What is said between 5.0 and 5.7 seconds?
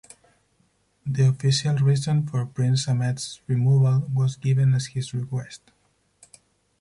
request.